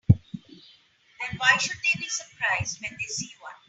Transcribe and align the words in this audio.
Then 0.09 1.37
why 1.37 1.57
should 1.59 1.77
they 1.77 1.99
be 2.01 2.07
surprised 2.09 2.79
when 2.81 2.93
they 2.97 3.05
see 3.05 3.29
one? 3.39 3.53